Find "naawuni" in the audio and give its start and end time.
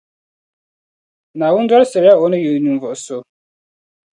1.37-1.69